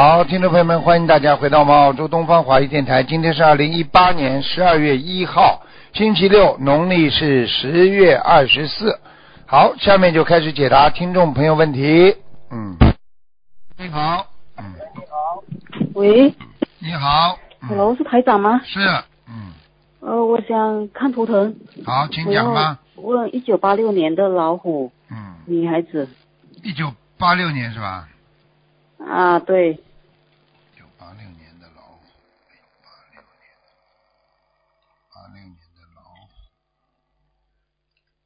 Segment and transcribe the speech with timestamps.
[0.00, 3.02] 好，听众朋友们，欢迎大家回到我们澳洲东方华语电台。
[3.02, 5.60] 今天是二零一八年十二月一号，
[5.92, 9.00] 星期六，农历是十月二十四。
[9.44, 12.16] 好，下面就开始解答听众朋友问题。
[12.52, 12.76] 嗯，
[13.76, 14.24] 你好，
[14.56, 14.72] 嗯，
[15.94, 16.32] 喂
[16.78, 18.60] 你好，嗯，Hello，是台长吗？
[18.64, 18.78] 是，
[19.26, 19.52] 嗯，
[19.98, 21.56] 呃，我想看图腾。
[21.84, 22.78] 好，请讲吧。
[22.94, 26.08] 问一九八六年的老虎嗯，女孩子
[26.62, 28.08] 一九八六年是吧？
[29.04, 29.76] 啊，对，一
[30.76, 32.02] 九八六年的老虎，
[32.50, 33.46] 一九八六年，
[35.14, 36.28] 八六年的老虎，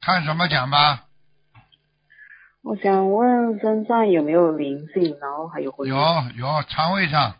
[0.05, 1.05] 看什么讲吧？
[2.61, 5.95] 我想问身上有没有灵性，然后还有回有
[6.35, 7.35] 有，肠胃上，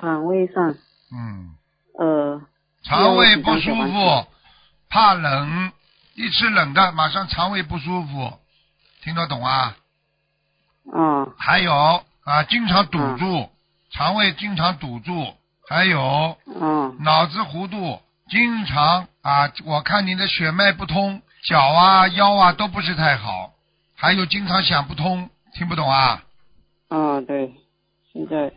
[0.00, 0.74] 肠胃上，
[1.12, 1.54] 嗯，
[1.98, 2.40] 呃，
[2.82, 4.26] 肠胃不舒服，
[4.88, 5.72] 怕冷，
[6.14, 8.32] 一吃冷的马上肠胃不舒服，
[9.02, 9.76] 听得懂啊？
[10.90, 11.72] 嗯还有
[12.24, 13.50] 啊，经常堵住，
[13.90, 15.34] 肠胃经常堵住，
[15.68, 23.52] 还有嗯脑子糊涂，经常啊，我看你的血脉不通，脚啊、腰啊都不是太好，
[23.94, 26.24] 还有经常想不通，听不懂啊？
[26.88, 27.54] 啊，对，
[28.12, 28.52] 现在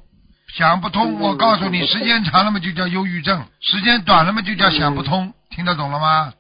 [0.47, 6.33] 想不通，嗯我告诉你，嗯时间长了嘛就叫忧郁症，时间短了嘛就叫想不通，听得懂了吗？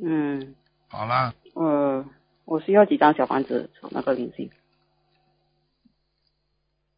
[0.00, 0.54] 嗯
[0.88, 2.04] 好了，呃，
[2.44, 4.50] 我需要几张小房子从那个灵性？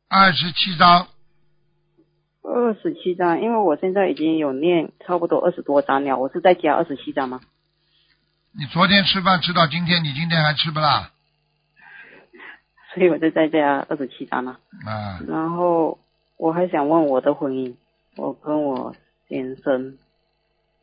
[0.08, 1.06] 二十七张，
[2.42, 7.40] 二十七张，因为我现在已经有念差不多二十多张了，我是在加二十七张吗？
[8.58, 11.12] 你昨天吃饭吃到今天，你今天还吃不啦？
[12.92, 14.58] 所以我就再加二十七张了。
[14.84, 16.00] 啊，然后
[16.36, 17.76] 我还想问我的婚姻，
[18.16, 18.96] 我跟我
[19.28, 19.96] 先生，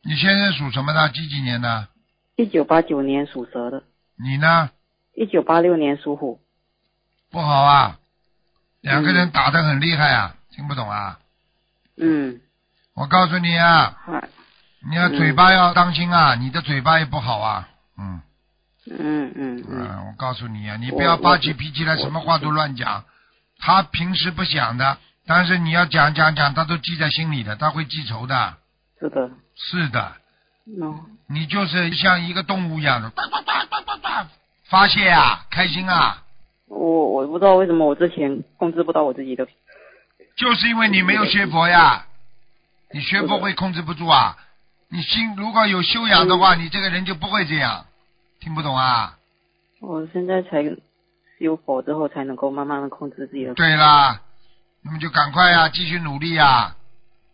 [0.03, 1.09] 你先生属什么的？
[1.09, 1.89] 几几年的？
[2.37, 3.83] 一九八九年属蛇的，
[4.15, 4.69] 你呢？
[5.13, 6.39] 一九八六年属虎。
[7.29, 7.99] 不好啊，
[8.79, 11.19] 两个人打得很厉害啊，听不懂啊？
[11.97, 12.39] 嗯，
[12.93, 14.29] 我告诉你啊，嗨，
[14.87, 18.21] 你要嘴巴要当心啊，你的嘴巴也不好啊，嗯。
[18.87, 23.03] 嗯嗯嗯，嗯，我告诉你啊，你不要发起脾气来，什么话都乱讲。
[23.57, 28.57] 他平时不想的，但是你要讲讲讲，他都记在心里的，他会记仇的。
[28.99, 30.15] 是的，是的，
[30.67, 33.11] 嗯，你就是像一个动物一样的，
[34.69, 36.21] 发泄啊，开心啊，
[36.67, 39.47] 我我不知道为什么我之前控制不到我自己的，
[40.37, 42.05] 就是因为你没有学佛呀。
[42.93, 44.37] 你学佛会控制不住啊，
[44.89, 47.85] 你心如果有修养的话，你这个人就不会这样。
[48.39, 49.17] 听不懂啊？
[49.81, 50.63] 我现在才
[51.39, 53.53] 修佛之后才能够慢慢的控制自己的。
[53.55, 54.21] 对啦，
[54.81, 56.75] 那么就赶快呀，继续努力呀，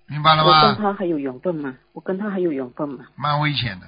[0.08, 0.78] 明白了吗我跟？
[0.78, 1.78] 他还有缘分吗？
[1.94, 3.06] 我跟他还有缘分吗？
[3.16, 3.88] 蛮危险的，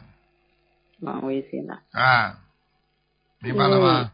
[0.99, 2.39] 蛮危险的，啊，
[3.39, 4.11] 明白了吗？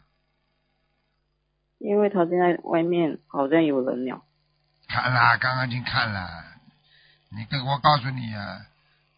[1.80, 4.22] 因为他现在外面好像有人了。
[4.88, 6.28] 看啦，刚刚已经看了，
[7.30, 8.62] 你跟我告诉你啊，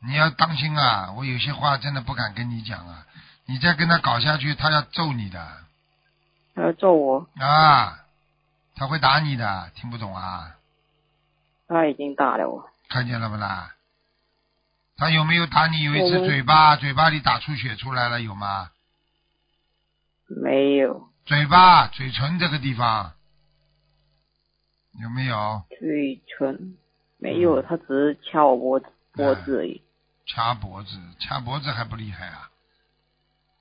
[0.04, 3.06] 你要当心啊，我有些话真的不敢跟你讲啊，
[3.46, 5.48] 你再跟他搞下去，他要揍你的
[6.56, 8.04] 他要揍我，啊，
[8.76, 10.56] 他会打你的，听不懂啊？
[11.68, 12.70] 他已经打了我。
[12.90, 13.76] 看见了不啦？
[14.98, 15.84] 他有没有打你？
[15.84, 18.72] 有一次嘴巴，嘴巴里打出血出来了，有吗？
[20.28, 23.14] 没有嘴巴、嘴唇这个地方
[25.00, 26.76] 有没有嘴唇，
[27.18, 29.82] 没有，他只是掐我脖子脖子而已。
[30.26, 30.98] 掐脖子？
[31.20, 32.50] 掐脖子还不厉害啊？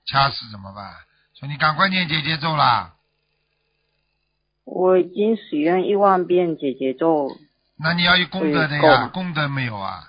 [0.07, 0.95] 掐死怎么办？
[1.39, 2.95] 说你赶快念姐姐咒啦！
[4.65, 7.37] 我已经许愿一万遍姐姐咒，
[7.77, 10.05] 那你要有功德的呀，功德没有啊？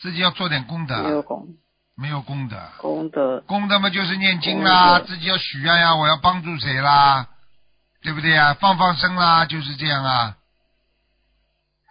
[0.00, 1.56] 自己要做点功德没有德，功
[1.94, 3.40] 没有功德，功德。
[3.42, 7.28] 功德嘛就是念经啦，自己要许愿呀，我要帮助谁啦，
[8.00, 8.54] 对不对呀？
[8.54, 10.38] 放放生啦，就是这样啊。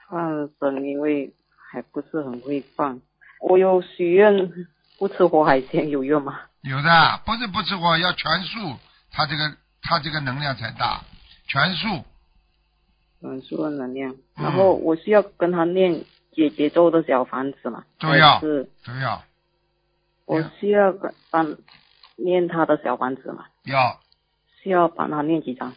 [0.10, 1.34] 放生，因为
[1.72, 3.00] 还不是很会放。
[3.40, 6.40] 我有许愿不吃活海鲜，有用吗？
[6.62, 8.78] 有的，不是不吃活，要全素，
[9.12, 11.02] 它这个它这个能量才大，
[11.48, 12.04] 全素。
[13.22, 14.12] 全素的能量。
[14.12, 17.84] 嗯然后我需要跟他念姐姐咒的小房子嘛？
[18.00, 19.24] 都要还是都要
[20.26, 21.58] 我需要跟帮
[22.16, 23.46] 念他的小房子嘛？
[23.64, 24.00] 要
[24.62, 25.74] 需要帮他念几张？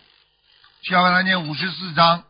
[0.83, 2.25] 需要帮他念五十四章，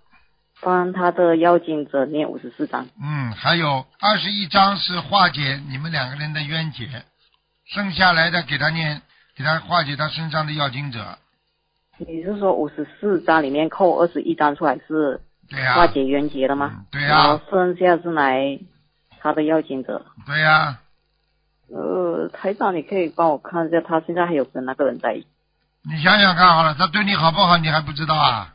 [0.62, 2.86] 帮他的要经者念五十四章。
[3.02, 6.88] 嗯，还有二十一章是化解你们两个人的冤结，
[7.66, 9.02] 剩下来的给他念，
[9.36, 11.18] 给他化解他身上的要经者，
[11.98, 15.20] 你是说五十四章里面扣二十一章出来是
[15.50, 16.70] 对呀、化解冤结的吗？
[16.72, 18.58] 嗯对呀、然后剩下是来
[19.18, 20.06] 他的要经者。
[20.26, 20.78] 对呀、
[21.68, 25.26] 呃，台长，你可以帮我看一下，他现在还有跟那个人在一起？
[25.84, 28.54] 你想想看好了，他对你好不好，你还不知道啊？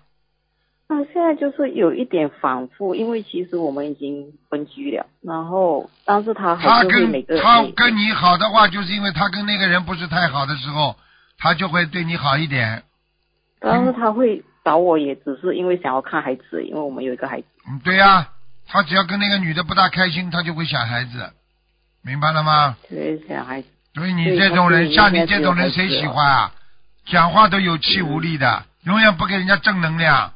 [0.90, 10.96] 那现在就是有一点反复，因为其实我们已经分居了，然后但是他他还是会跟每个他每跟你好的话，就是因为他跟那个人不是太好的时候，
[11.38, 12.84] 他就会对你好一点。
[13.60, 17.48] 但是他会找我，也只是因为想要看孩子，因为我们有一个孩子。
[17.70, 18.30] 嗯，对呀、
[18.68, 21.32] 他只要跟那个女的不大开心，他就会想孩子，
[22.02, 22.78] 明白了吗？
[22.88, 23.68] 对，想孩子。
[23.94, 26.52] 所以你这种人，像你这种人，谁喜欢啊？
[27.08, 30.34] 讲话都有气无力的，永远不给人家正能量，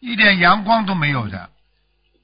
[0.00, 1.50] 一点阳光都没有的，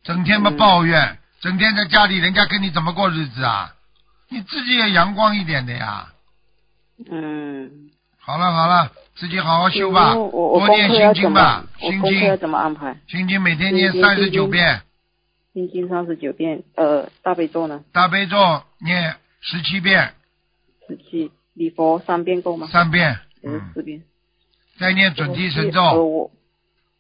[0.02, 3.74] 整天嘛嗯抱怨，整天在家里，人家跟你怎么过日子啊？
[4.28, 6.08] 你自己也阳光一点的呀。
[7.10, 7.90] 嗯。
[8.24, 12.96] 好了好了，自己好好修吧，多念心经吧心经怎么安排？
[13.08, 14.82] 心经每天念三十九遍，
[15.52, 17.82] 心经三十九遍，呃，大悲咒呢？
[17.92, 20.14] 大悲咒念十七遍，
[20.86, 22.68] 十七，礼佛三遍够吗？
[22.70, 24.04] 三遍，嗯，四遍？
[24.78, 26.30] 再念准提神呃，咒，我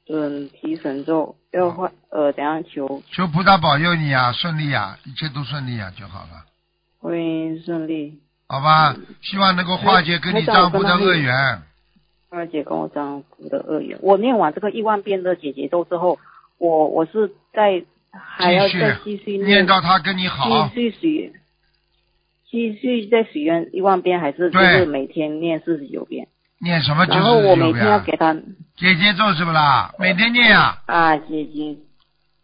[0.06, 6.44] 准提神咒要换，呃，怎样求求菩萨保佑你啊，顺利啊，一切都顺利啊就好了。
[6.98, 8.20] 会顺利？
[8.48, 11.62] 好吧，希望能够化解跟你丈夫的恶缘。
[12.28, 16.18] 二姐跟我丈夫的恶缘，我念完这个一万遍的姐姐咒之后，
[16.56, 21.32] 我我是在还要再继续念到他跟你好继，续许，
[22.50, 26.28] 继续再许愿一万遍，还是就是每天念四十九遍？
[26.62, 27.98] 念什么九然后我每天要？
[27.98, 28.32] 给他
[28.76, 29.92] 姐姐咒是不啦？
[29.98, 31.76] 每天念啊、啊，姐姐，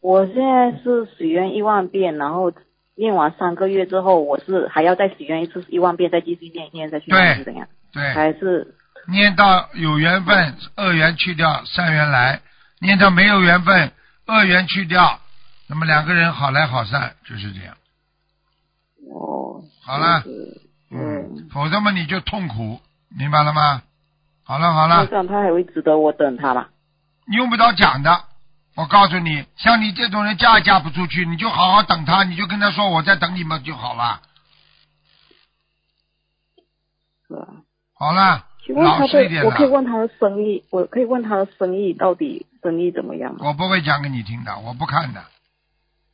[0.00, 2.52] 我现在是许愿一万遍，然后
[2.96, 7.68] 念完三个月之后，我是还要再许愿一次一万遍，再继续念念再去，对还是怎样？
[7.92, 8.74] 对，还是
[9.08, 12.40] 念到有缘分，恶缘去掉，善缘来；
[12.80, 13.92] 念到没有缘分，
[14.26, 15.20] 恶缘去掉，
[15.68, 17.76] 那么两个人好来好散，就是这样。
[19.10, 20.24] 哦，好了
[20.90, 22.80] 嗯嗯，，否则嘛你就痛苦，
[23.16, 23.82] 明白了吗？
[24.48, 26.68] 好了好了，这样他还会值得我等他吗？
[27.26, 28.24] 你用不着讲的。
[28.76, 34.22] 我告诉你，像你这种人嫁也嫁不出去，你就好好等他，你就跟他说我在等你们就好了。
[37.26, 37.40] 是吧？
[37.98, 39.68] 好了，请问他的老实一点，我可以。
[39.68, 43.40] 问他的生意，我可以问他的生意到底生意怎么样吗？
[43.42, 45.22] 我不会讲给你听的，我不看的。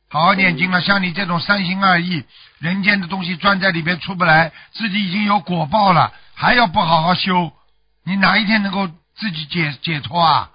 [0.09, 2.25] 好好念经了，像你这种三心二意、
[2.59, 7.51] 人间的东西钻在里面出不来，自己已经有果报了，还要不好好修，
[8.05, 10.51] 你哪一天能够自己解解脱啊？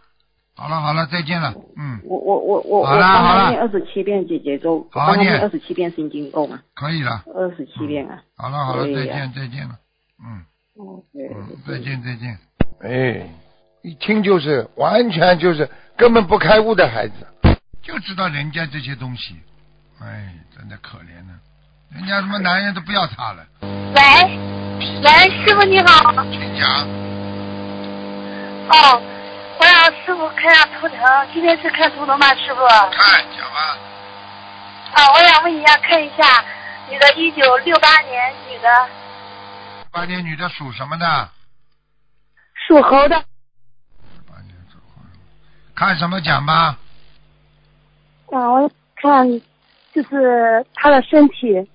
[0.56, 6.60] 好了好了，再见了，嗯，我我我我好了好了念二十七遍姐姐咒，好二十七遍心经够吗？
[6.74, 8.20] 可以了，二十七遍啊。
[8.36, 9.78] 好了好了，再啊见再见了，
[10.22, 10.44] 嗯
[10.76, 12.38] 哦，对嗯，再见再见。
[12.82, 13.26] 哎，
[13.82, 17.26] 一听就是完全就是根本不开悟的孩子，
[17.80, 19.36] 就知道人家这些东西，
[20.02, 21.40] 哎，真的可怜呢。
[21.94, 24.02] 人家什么男人都不要他了，喂，
[25.02, 26.12] 喂，师傅你好。
[26.30, 27.09] 请讲。
[28.72, 29.02] 哦，
[29.58, 30.98] 我让师傅看下图腾，
[31.32, 32.60] 今天是看图腾吗，师傅？
[32.66, 33.76] 看，讲吧。
[34.94, 36.44] 啊，我想问一下，看一下
[36.88, 38.88] 你的一九六八年女的，
[39.90, 41.28] 八年女的属什么的？
[42.66, 43.16] 属猴的。
[44.28, 45.18] 八年属猴的。
[45.74, 46.78] 看什么讲吧？
[48.32, 49.26] 啊，我看
[49.92, 51.68] 就是她的身体，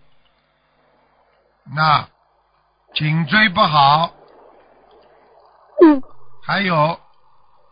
[1.75, 2.07] 那
[2.93, 4.13] 颈椎不好，
[5.81, 6.01] 嗯，
[6.45, 6.99] 还有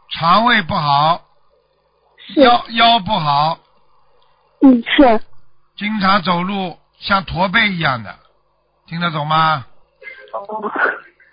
[0.10, 1.22] 肠胃不好，
[2.38, 3.60] 腰腰不好，
[4.62, 5.22] 嗯是，
[5.76, 8.16] 经常走路像驼背一样的，
[8.88, 9.66] 听得懂吗？
[10.34, 10.72] 哦，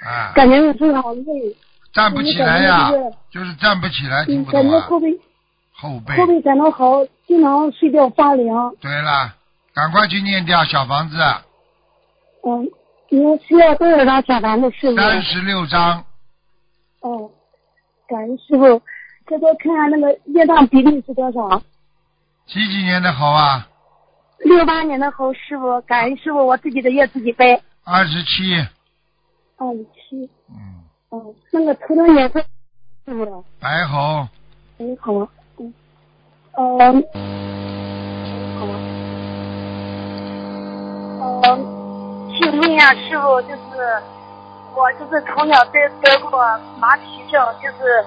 [0.07, 1.57] 啊，感觉我身上好累，
[1.95, 4.73] 站不起来呀、就是就是站不起来，听不懂啊？
[4.73, 5.19] 觉后背
[5.73, 6.17] 后背。
[6.19, 9.35] 后背感到好，经常睡觉发凉，对了，
[9.73, 11.17] 赶快去念掉小房子，
[12.45, 12.69] 嗯，
[13.09, 14.71] 你需要多少张小房子？
[14.95, 16.05] 三十六章，
[17.01, 17.31] 哦，
[18.07, 18.83] 感恩师傅，
[19.27, 21.63] 再多看看那个业障比例是多少？
[22.47, 23.67] 几几年的猴啊？
[24.39, 27.63] 六八年的猴师傅，感恩师傅，我自己的业自己背。
[27.85, 28.55] 二十七，
[29.57, 34.27] 二十七，嗯，哦，那个图腾颜色，师傅的，白猴，
[34.79, 35.29] 哎，好了，
[35.59, 35.75] 嗯，
[36.57, 37.03] 嗯，
[38.59, 38.73] 好吧，
[41.45, 41.47] 嗯，
[42.35, 44.03] 请问一下师傅，就是
[44.75, 46.41] 我就是从小得得过
[46.79, 48.05] 马蹄症，就是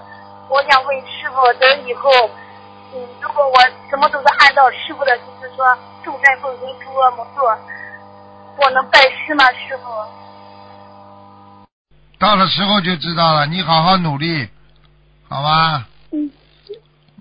[0.49, 2.09] 我想问师傅，等以后，
[2.93, 5.65] 嗯，如果我什么都是按照师傅的，就是说
[6.03, 7.57] 众善奉行，诸恶莫作，
[8.57, 9.83] 我能拜师吗，师傅？
[12.17, 13.45] 到了时候就知道了。
[13.45, 14.47] 你好好努力，
[15.27, 15.85] 好吗？
[16.11, 16.31] 嗯，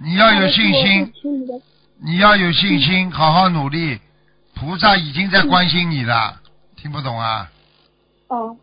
[0.01, 1.13] 你要有信心。
[2.05, 4.01] 你要有信心，好好努力。
[4.55, 6.37] 菩萨已经在关心你了，
[6.77, 7.49] 听不懂啊？
[8.29, 8.57] 哦，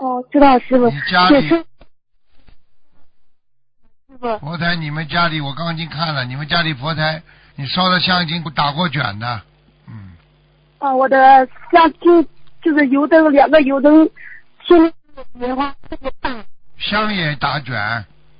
[0.00, 0.88] 哦，知道师傅。
[0.88, 1.62] 你家里师
[4.08, 4.38] 傅傅。
[4.38, 7.22] 佛台，你们家里我刚刚已经看了，你们家里佛台，
[7.54, 9.42] 你烧的香已经打过卷的，
[9.86, 10.12] 嗯，
[10.78, 12.22] 啊，我的香就
[12.62, 14.08] 就是油灯两个油灯，
[14.64, 14.92] 天
[15.34, 16.34] 莲花这么大。
[16.78, 17.76] 香也打卷，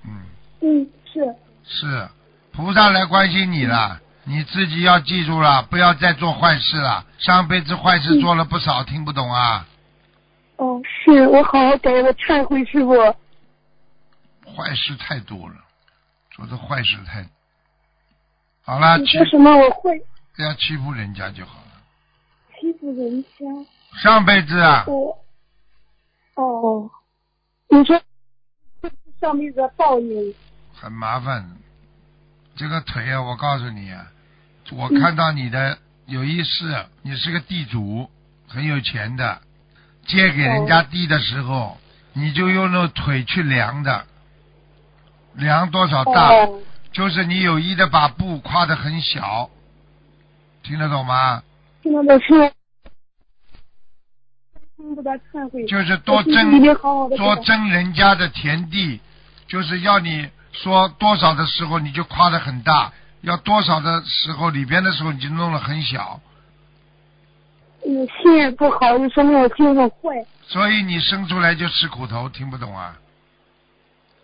[0.05, 0.25] 嗯，
[0.63, 1.35] 嗯，是。
[1.63, 2.09] 是，
[2.53, 7.05] 菩萨来关心你了，你自己要记住了，不要再做坏事了。
[7.19, 9.67] 上辈子坏事做了不少，听不懂啊？
[10.61, 12.93] 哦，是我好好改，我忏悔师傅。
[14.45, 15.55] 坏事太多了，
[16.33, 17.27] 做的坏事太。
[18.61, 19.99] 好了，欺你说什么我会
[20.37, 21.83] 不要欺负人家就好了。
[22.61, 23.47] 欺负人家？
[24.03, 25.19] 上辈子啊，我。
[26.35, 26.91] 哦，
[27.71, 27.99] 你说
[28.83, 30.35] 这是上辈子的报应。
[30.75, 31.57] 很麻烦。
[32.55, 34.13] 这个腿啊，我告诉你啊，
[34.73, 38.11] 我看到你的有一世，你是个地主，
[38.47, 39.41] 很有钱的，
[40.11, 41.79] 借给人家地的时候，
[42.15, 44.05] 你就用那腿去量的，
[45.35, 46.59] 量多少大，哦，
[46.93, 49.49] 就是你有意的把布夸得很小，
[50.65, 51.45] 听得懂吗？
[51.83, 52.51] 听得忏
[55.51, 55.65] 悔。
[55.67, 56.61] 就是多争
[57.17, 59.01] 多争人家的田地，
[59.47, 66.21] 就是要你说多少的时候你就夸的很大，要多少的时候里边的时候你就弄得很小，
[67.87, 70.25] 嗯，心也不好，就说明我心很坏。
[70.43, 72.97] 所以你生出来就吃苦头，听不懂啊？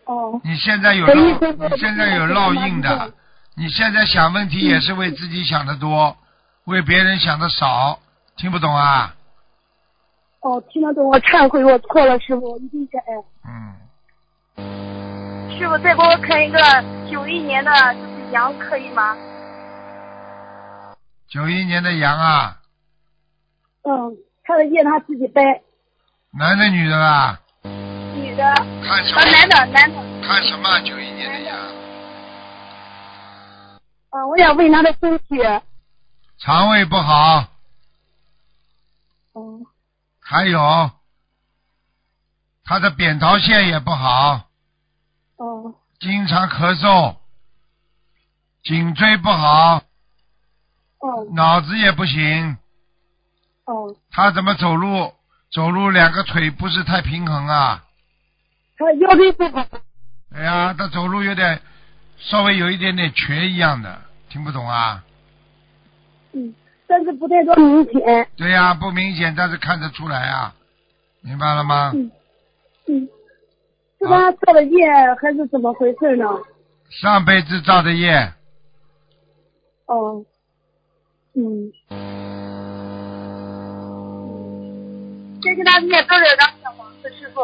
[0.05, 3.13] 哦，你现在有烙，你现在有烙印的
[3.57, 6.17] 你现在想问题也是为自己想的多，
[6.65, 7.99] 为别人想的少，
[8.37, 9.15] 听不懂啊？
[10.41, 13.01] 哦，听得懂，我忏悔，我错了，师傅，我一定改。
[13.49, 13.75] 嗯，
[15.59, 16.59] 师傅再给我看一个
[17.11, 19.17] 九一年的，就是羊，可以吗？
[21.29, 22.59] 九一年的羊啊，
[23.89, 25.41] 嗯，他的业他自己背。
[26.33, 27.41] 男的女的啦？
[27.63, 29.21] 女的，啊，看什么？
[29.31, 30.81] 男的，男的，看什么？
[30.81, 31.55] 九一年的呀，
[34.11, 35.39] 啊，我想问他的身体。
[36.39, 37.45] 肠胃不好，
[39.35, 39.65] 嗯，
[40.21, 40.91] 还有
[42.65, 44.49] 他的扁桃腺也不好，
[45.37, 47.15] 哦，经常咳嗽，
[48.65, 49.77] 颈椎不好，
[50.99, 52.59] 哦，脑子也不行。
[53.67, 55.13] 哦，他怎么走路？
[55.53, 57.85] 走路两个腿不是太平衡啊！
[58.77, 59.65] 他腰椎不好。
[60.35, 61.61] 哎呀，他走路有点
[62.19, 65.05] 稍微有一点点瘸一样的，听不懂啊？
[66.33, 66.53] 嗯，
[66.89, 68.29] 但是不太多明显。
[68.37, 70.55] 对呀、不明显，但是看得出来啊，
[71.23, 71.93] 明白了吗？
[71.95, 72.11] 嗯，
[72.89, 73.09] 嗯，
[74.01, 74.87] 是他造的业
[75.21, 76.27] 还是怎么回事呢？
[76.91, 78.33] 上辈子造的业，
[79.87, 80.25] 哦，
[81.35, 81.73] 嗯，
[85.43, 87.41] 再给他念多少张小房子，师傅？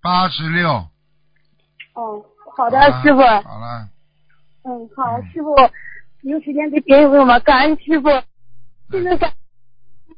[0.00, 0.70] 八十六。
[1.94, 2.24] 哦，
[2.56, 3.20] 好的好，师傅。
[3.20, 3.88] 好了，
[4.64, 5.54] 嗯，好嗯，师傅，
[6.22, 7.38] 有时间给别人问吗？
[7.40, 8.08] 感恩师傅，
[8.90, 9.30] 现在感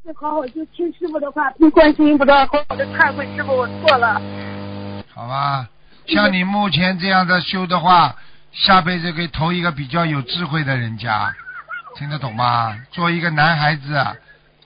[0.05, 4.21] 恩好好就听师傅的话，听观世音菩萨，好好的忏悔，师傅我错了。
[5.13, 5.69] 好吧。
[6.07, 8.15] 像你目前这样的修的话，
[8.53, 11.35] 下辈子可以投一个比较有智慧的人家，
[11.97, 12.79] 听得懂吗？
[12.93, 14.15] 做一个男孩子，啊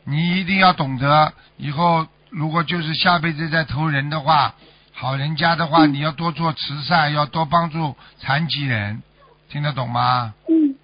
[0.04, 4.54] 你一定要懂得，以后如果就是下辈子再投人的话，
[4.92, 9.02] 好人家的话，你要多做慈善，要多帮助残疾人，
[9.48, 10.34] 听得懂吗？
[10.48, 10.74] 嗯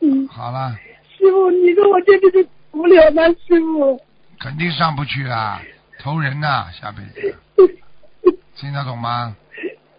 [0.00, 0.76] 嗯，好了，
[1.16, 3.22] 师傅，你说我这辈子不了吗？
[3.46, 4.00] 师傅，
[4.38, 5.60] 肯定上不去啦，
[6.00, 7.38] 投人呐、下辈子
[8.56, 9.34] 听得懂吗？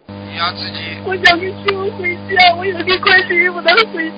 [0.06, 4.14] 你要自己我想跟师傅回家，我想跟观世音菩萨回家。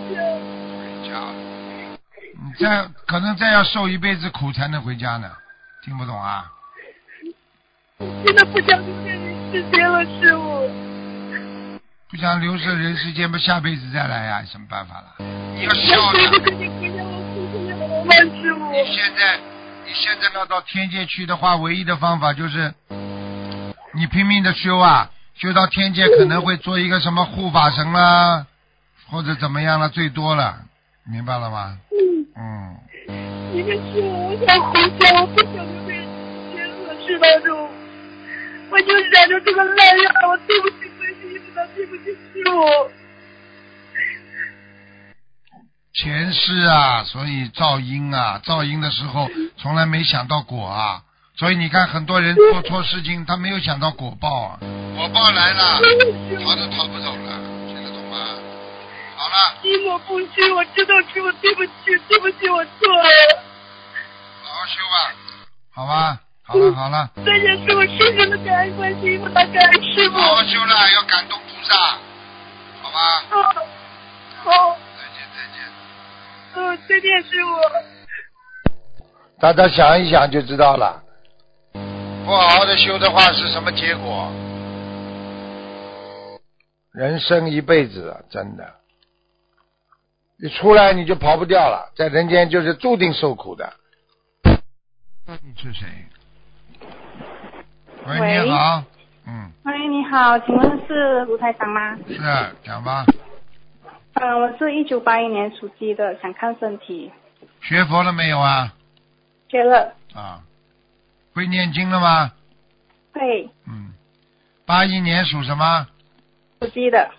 [0.78, 1.20] 回家，
[2.42, 5.30] 你再可能再要受一辈子苦才能回家呢，
[5.84, 6.50] 听不懂啊？
[7.98, 10.70] 真的不想留在人世间了，师傅。
[12.08, 15.14] 不想流逝人世间，不下辈子再来呀、有什么办法了？
[15.54, 16.50] 你要我孝谁都的。
[16.50, 16.66] 你
[18.90, 19.38] 现在，
[19.86, 22.72] 你现在要到天界去的话，唯一的方法就是
[23.92, 28.46] 你拼命的修啊，修到天界可能会做一个什么护法神啦，
[29.10, 30.62] 或者怎么样了，最多了，
[31.04, 31.76] 明白了吗？
[31.92, 32.74] 嗯，嗯，
[33.52, 36.58] 你们师傅，我想回家，我不想留在人
[37.04, 37.68] 世事当中，
[38.70, 42.90] 我就染着这个烂样，我对不起观世音菩萨，对不起师傅。
[45.92, 49.28] 前世啊，所以造因啊，造因的时候
[49.58, 51.02] 从来没想到果啊，
[51.36, 54.58] 所以你看很多人做错事情，他没有想到果报啊，
[54.96, 55.78] 果报来了，
[56.42, 57.49] 逃都逃不走了？
[59.20, 61.72] 好了，因我不虚，我知道师傅，对不起，
[62.08, 63.04] 对不起，我错了。
[64.42, 65.12] 好好修吧，
[65.74, 70.16] 好吧，好了好了，再见，师傅，深深的感恩观世音菩萨，感恩师傅。
[70.16, 71.98] 好好修了，要感动菩萨萨，
[72.80, 73.22] 好吧？
[73.30, 73.42] 哦，
[74.42, 75.60] 好，再见再见。
[76.54, 77.50] 嗯，再见师傅。
[79.38, 81.02] 大家想一想就知道了。
[82.24, 84.32] 不好好的修的话是什么结果？
[86.94, 88.79] 人生一辈子，真的，
[90.42, 93.74] 一出来你就跑不掉了，在人间就是注定受苦的。
[95.26, 95.86] 你是谁？
[98.06, 98.82] 喂，你好，
[99.26, 101.94] 嗯，喂，你好，请问是卢台长吗？
[102.08, 102.18] 是
[102.64, 103.04] 讲吧，
[104.14, 107.12] 嗯、我是一九八一年属鸡的，想看身体。
[107.60, 108.74] 学佛了没有啊？
[109.48, 110.40] 学了，啊，
[111.34, 112.32] 会念经了吗？
[113.12, 113.92] 会嗯，
[114.64, 115.86] 八一年属什么？
[116.62, 117.10] 属鸡的。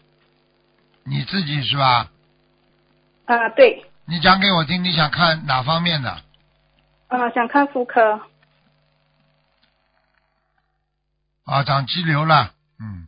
[1.03, 2.09] 你自己是吧？
[3.31, 6.21] 啊、对，你讲给我听，你想看哪方面的？
[7.07, 8.19] 啊、想看妇科。
[11.45, 13.07] 啊，长肌瘤了，嗯。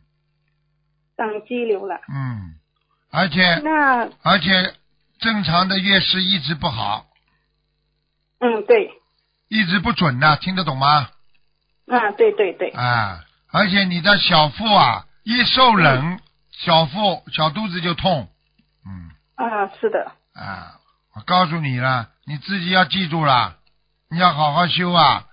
[1.18, 2.00] 长肌瘤了。
[2.08, 2.54] 嗯，
[3.10, 4.74] 而且那，而且
[5.18, 7.06] 正常的月事一直不好，
[8.38, 8.90] 嗯，对，
[9.48, 11.10] 一直不准的，听得懂吗？
[11.86, 16.18] 啊，对对对，啊，而且你的小腹啊，一受冷，
[16.50, 18.28] 小腹小肚子就痛，
[18.86, 20.80] 嗯啊，是的，啊，
[21.14, 23.58] 我告诉你了，你自己要记住了，
[24.10, 25.26] 你要好好修啊。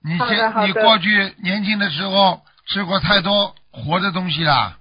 [0.00, 4.78] 你现你过去年轻的时候吃过太多活的东西了，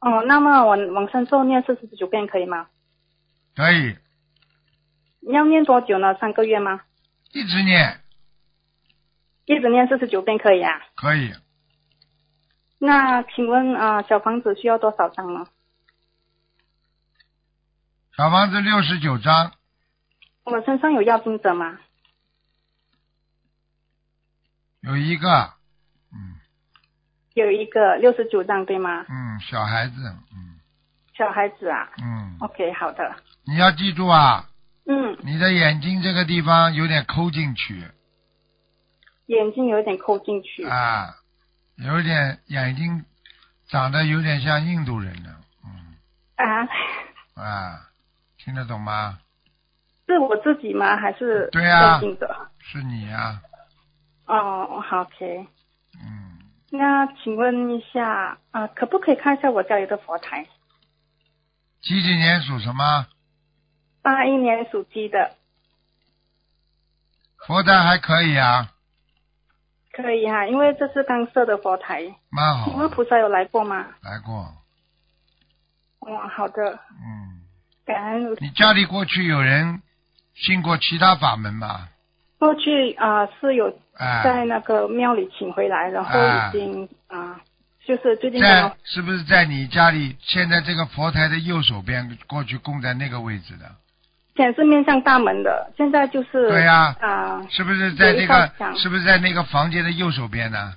[0.00, 2.68] 哦，那么我往生咒念四十九遍可以吗？
[3.54, 3.96] 可以
[5.30, 6.14] 要念多久呢？
[6.14, 6.80] 三个月吗？
[7.32, 8.00] 一直念，
[9.44, 10.72] 一直念四十九遍可以啊？
[10.96, 11.32] 可以
[12.78, 15.46] 那请问啊、小房子需要多少张呢？
[18.16, 19.52] 小房子六十九张，
[20.44, 21.78] 我身上有要经者吗？
[24.80, 25.52] 有一个，
[26.12, 26.36] 嗯
[27.34, 29.04] 有一个六十九张对吗？
[29.10, 30.58] 嗯，小孩子，嗯
[31.14, 31.90] 小孩子啊。
[32.02, 33.16] 嗯，OK，好的。
[33.44, 34.48] 你要记住啊，
[34.86, 37.84] 嗯，你的眼睛这个地方有点抠进去
[39.26, 40.64] 眼睛有点抠进去。
[40.64, 41.16] 啊，
[41.76, 43.04] 有点眼睛
[43.68, 45.36] 长得有点像印度人的，
[45.66, 45.96] 嗯
[46.36, 46.68] 啊，
[47.34, 47.85] 啊，
[48.46, 49.18] 听得懂吗？
[50.06, 50.96] 是我自己吗？
[50.96, 52.48] 还是对啊要经者？
[52.60, 53.42] 是你呀、
[54.26, 55.48] 哦，好，OK。
[56.00, 56.38] 嗯，
[56.70, 60.46] 那请问一下啊、可不可以看一下我家里的佛台？
[61.82, 63.08] 几几年属什么？
[64.00, 65.32] 八一年属鸡的，
[67.38, 68.70] 佛台还可以啊，
[69.90, 72.14] 可以哈、因为这是刚设的佛台。
[72.30, 73.88] 蛮好请，问菩萨有来过吗？
[74.02, 74.54] 来过，
[75.98, 77.25] 哦，好的，嗯，
[77.86, 78.36] 感恩。
[78.40, 79.80] 你家里过去有人
[80.34, 81.88] 信过其他法门吗？
[82.38, 87.40] 过去啊、是有哎，在那个庙里请回来，然后啊已经啊、
[87.86, 93.64] 就是最近在是不是在你家里现在这个佛台的右手边，过去供在那个位置的？
[94.36, 100.74] 显是面向大门的，现在就是对呀啊、是不是在那个是不是在那个房间的右手边呢？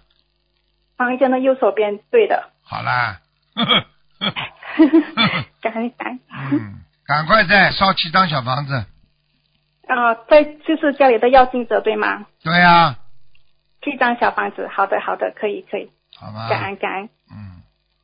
[0.95, 2.51] 房间的右手边，对的。
[2.63, 3.19] 好啦，
[5.61, 6.19] 感恩感恩。
[6.53, 8.85] 嗯，赶快再烧七张小房子。
[9.87, 12.27] 啊，在就是家里的要经者对吗？
[12.43, 12.99] 对呀、
[13.81, 16.47] 七张小房子，好的好的，可以可以，好吧？
[16.47, 17.09] 感恩感恩。
[17.31, 17.63] 嗯，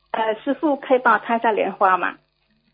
[0.10, 2.16] 呃，师傅可以帮我看一下莲花吗？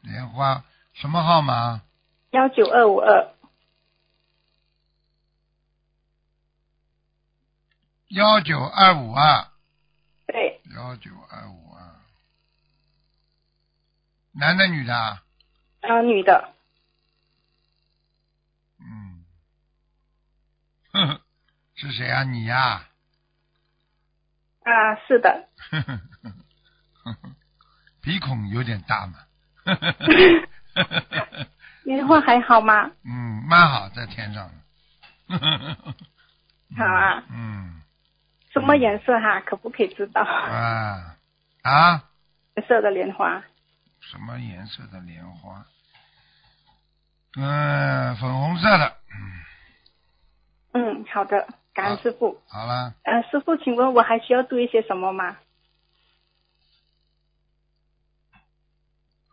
[0.03, 0.63] 莲花
[0.93, 1.81] 什么号码？
[2.29, 3.33] 幺九二五二，
[8.07, 9.47] 幺九二五二，
[10.27, 11.83] 对，幺九二五二，
[14.31, 15.19] 男的女的
[15.81, 15.87] 啊？
[15.95, 16.53] 呃，女的，
[18.79, 19.23] 嗯，
[20.93, 21.21] 呵呵，
[21.75, 22.23] 是谁啊？
[22.23, 22.87] 你呀、
[24.63, 26.01] 啊，是的，呵呵
[27.03, 27.35] 呵呵
[28.01, 29.13] 鼻孔有点大嘛。
[31.83, 32.91] 莲花 还好吗？
[33.03, 34.49] 嗯，蛮好，在天上。
[36.77, 37.23] 好啊。
[37.29, 37.81] 嗯
[38.53, 39.39] 什么颜色哈？
[39.45, 40.21] 可不可以知道？
[40.21, 41.15] 啊
[41.63, 42.03] 啊，
[42.55, 43.41] 颜色的莲花，
[44.01, 45.65] 什么颜色的莲花？
[47.37, 48.97] 嗯，粉红色的。
[50.73, 52.41] 嗯，嗯，好的，感恩师傅。
[52.47, 55.37] 好了，呃，师傅，请问我还需要注意些什么吗？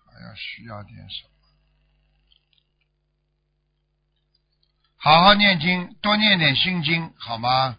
[0.06, 1.30] 还要需要点什么？
[4.96, 7.78] 好好念经，多念点心经，好吗？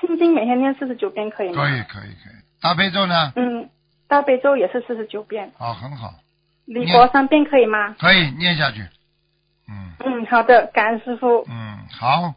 [0.00, 1.54] 心经每天念四十九遍可以吗？
[1.54, 2.34] 可以，可以，可以。
[2.60, 3.32] 大悲咒呢？
[3.36, 3.70] 嗯，
[4.08, 6.14] 大悲咒也是四十九遍，哦，很好，
[6.64, 7.94] 礼佛三遍可以吗？
[7.98, 8.80] 可以念下去。
[9.68, 11.44] 嗯嗯，好的，感恩师傅。
[11.46, 12.34] 嗯，好，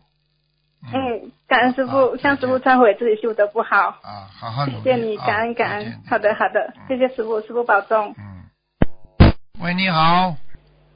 [0.94, 3.78] 嗯，感恩师傅，向师傅忏悔自己修的不好。
[4.02, 4.66] 啊，好好。
[4.66, 6.02] 谢谢你，啊感恩感恩。
[6.10, 8.14] 好的好的，谢谢师傅，师傅保重。
[8.18, 8.44] 嗯。
[9.62, 10.36] 喂，你好。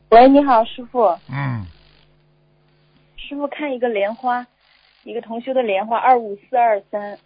[0.10, 1.18] 喂，你好，师傅。
[1.30, 1.66] 嗯，
[3.16, 4.46] 师傅看一个莲花，
[5.04, 7.18] 一个同修的莲花，二五四二三。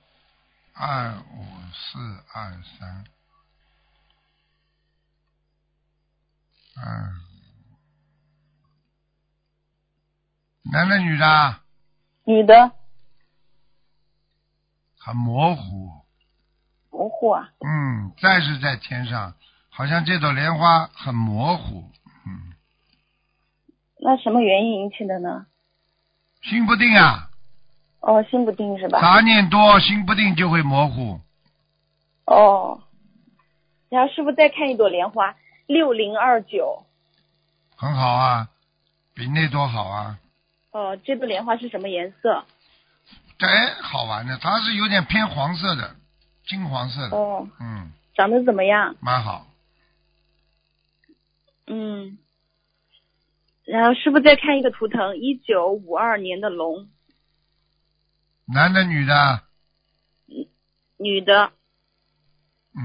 [0.75, 1.99] 二五四
[2.33, 3.03] 二三，
[6.85, 7.11] 二，
[10.71, 11.59] 男的女的？
[12.25, 12.71] 女的，
[14.97, 15.91] 很模糊。
[16.91, 17.49] 模糊啊。
[17.59, 19.35] 嗯，再是在天上，
[19.69, 21.89] 好像这朵莲花很模糊。
[22.25, 22.53] 嗯，
[23.99, 25.47] 那什么原因引起的呢？
[26.41, 27.29] 心不定啊，
[27.99, 29.01] 哦，心不定是吧？
[29.01, 31.19] 杂念多，心不定就会模糊。
[32.25, 32.83] 哦。
[33.89, 35.35] 然后师傅再看一朵莲花，
[35.69, 36.84] 六零二九。
[37.77, 38.49] 很好啊，
[39.13, 40.19] 比那朵好啊。
[40.71, 42.43] 哦，这朵莲花是什么颜色？
[43.38, 45.95] 哎，好玩的，它是有点偏黄色的，
[46.47, 47.15] 金黄色的。
[47.15, 48.95] 哦，嗯，长得怎么样？
[48.99, 49.45] 蛮好。
[51.67, 52.17] 嗯。
[53.63, 56.89] 然后师傅再看一个图腾，一九五二年的龙，
[58.45, 59.43] 男的女的？
[60.97, 61.51] 女的。
[62.73, 62.82] 嗯，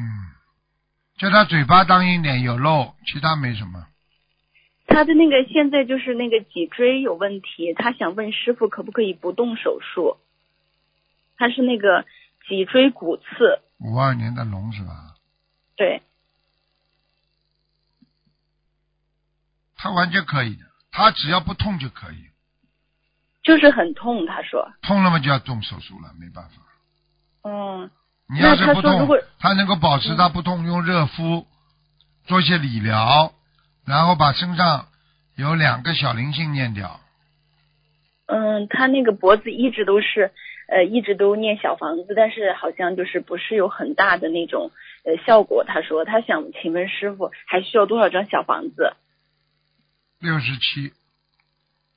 [1.19, 3.87] 叫他嘴巴当心点，有漏，其他没什么。
[4.87, 10.19] 他的那个现在就是那个脊椎有问题，他想问师傅可不可以不动手术？
[11.37, 12.05] 他是那个
[12.47, 15.15] 脊椎骨刺，五二年的龙是吧？
[15.77, 16.03] 对，
[19.77, 22.29] 他完全可以的，他只要不痛就可以，
[23.43, 24.27] 就是很痛。
[24.27, 26.63] 他说，痛了嘛就要动手术了，没办法。
[27.43, 27.91] 嗯，
[28.29, 31.47] 你要是不痛那他能够保持他不痛，用热敷，
[32.27, 33.33] 做一些理疗，
[33.85, 34.87] 然后把身上
[35.37, 37.01] 有两个小灵性念掉。
[38.27, 40.33] 嗯，他那个脖子一直都是
[40.69, 44.71] 呃一直都念小房子，但是好像就是不是有很大的那种
[45.05, 45.63] 呃效果。
[45.65, 48.95] 他说他想请问师傅还需要多少张小房子？
[50.19, 50.95] 六十七，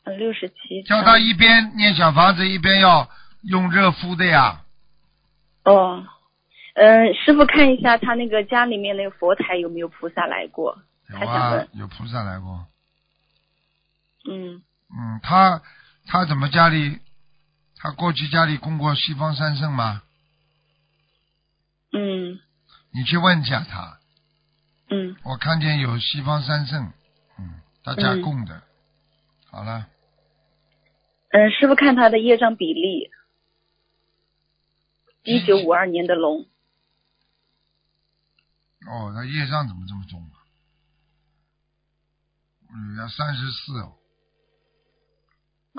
[0.03, 0.83] 嗯，六十七。
[0.83, 3.09] 叫他一边念小房子，一边要
[3.43, 4.63] 用热敷的呀。
[5.63, 6.05] 哦，
[6.79, 10.77] 嗯，师傅看一下他那个家里面那个佛台有没有菩萨来过？
[11.09, 12.67] 有啊，有菩萨来过。
[14.29, 14.61] 嗯，
[14.93, 15.63] 嗯，他
[16.05, 16.99] 他怎么家里？
[17.79, 20.03] 他过去家里供过西方三圣吗？
[21.93, 22.39] 嗯
[22.91, 23.97] 你去问一下他。
[24.91, 26.91] 嗯，我看见有西方三圣，
[27.39, 28.61] 嗯，他家嗯供的。
[29.49, 29.87] 好了，
[31.31, 33.09] 嗯，师傅看他的业障比例，
[35.23, 36.45] 一九五二年的龙，
[38.87, 40.35] 哦，那业障怎么这么重啊？
[42.73, 43.93] 嗯，要三十四哦。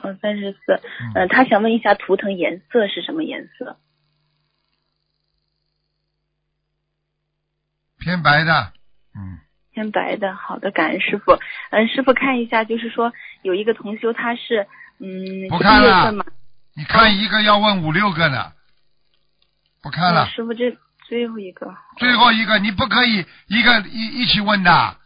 [0.02, 3.78] 哦，三十四，嗯，嗯，他想问一下图腾颜色是什么颜色？
[7.98, 8.72] 偏白的，
[9.14, 9.40] 嗯，
[9.72, 11.32] 偏白的，好的，感恩师傅。
[11.70, 14.68] 嗯，师傅看一下，就是说有一个同修，他是
[14.98, 16.12] 嗯不看了
[16.74, 18.52] 你看一个要问五六个呢，
[19.82, 20.30] 不看了嗯。
[20.30, 24.96] 师傅这最后一个，最后一个你不可以一个一一起问的，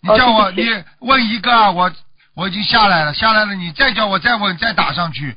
[0.00, 0.64] 你哦叫我你
[0.98, 1.92] 问一个，我
[2.34, 5.36] 我已经下来了，下来了，你再叫我再问再打上去，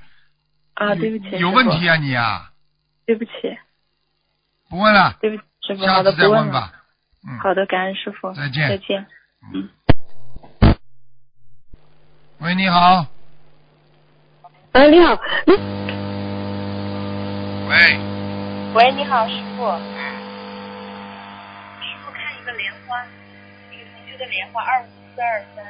[0.73, 2.49] 啊，对不起，有问题啊你啊，
[3.05, 3.31] 对不起，
[4.69, 6.45] 不问了，对不起，师傅，下好的，次再不问了。
[6.45, 6.71] 问吧，
[7.27, 8.67] 嗯，好的，感恩师傅，再见。
[8.67, 9.05] 再见。
[9.53, 9.69] 嗯。
[12.39, 13.05] 喂，你好，
[14.73, 15.15] 喂，你好，
[17.69, 17.99] 喂，
[18.75, 19.63] 喂，你好，师傅。
[19.63, 19.79] 师
[22.03, 23.05] 傅看一个莲花，
[23.71, 25.63] 一个同修的莲花，二五四二三。
[25.63, 25.69] 二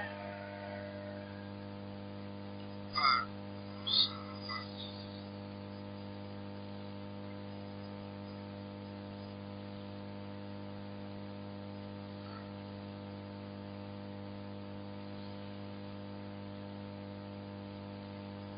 [3.94, 4.10] 四
[4.50, 4.56] 二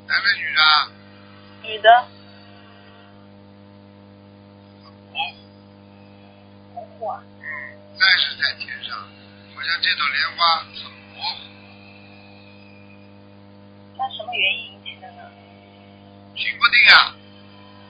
[0.07, 0.61] 男的女的？
[1.67, 2.07] 女的，
[6.73, 6.96] 模糊。
[7.07, 7.23] 啊。
[7.97, 8.95] 再是在天上，
[9.55, 11.41] 好像这朵莲花很模糊，
[13.97, 15.23] 那什么原因引起的呢？
[16.35, 17.15] 心不定啊，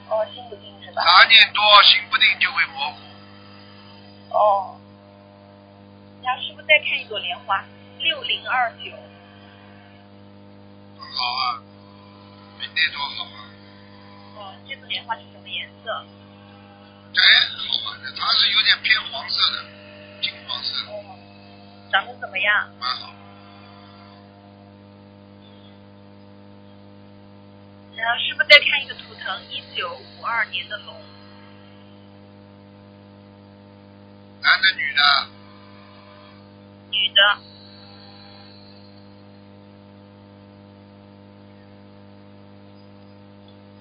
[0.08, 1.02] 哦，心不定是吧？
[1.04, 2.98] 杂念多，心不定就会模糊。
[4.30, 4.80] 哦。
[6.22, 7.62] 然后师傅再看一朵莲花，
[7.98, 8.90] 六零二九。
[10.96, 11.62] 很好啊，
[12.58, 13.44] 比那朵好啊。
[14.36, 16.04] 哦，这朵莲花是什么颜色？
[17.18, 17.22] 哎，
[17.56, 19.64] 好玩的，它是有点偏黄色的，
[20.22, 20.92] 金黄色的，
[21.90, 22.70] 长得怎么样？
[22.78, 23.12] 蛮好。
[27.96, 30.94] 然然后师傅再看一个图腾，一九五二年的龙，
[34.40, 35.28] 男的女的？
[36.90, 37.38] 女的，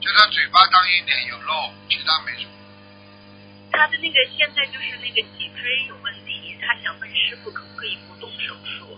[0.02, 2.52] 就他嘴巴当一点有肉，其他没什么。
[3.78, 8.98] 她的那个现在就是那个脊椎有问题，他想问师傅可不可以不动手术？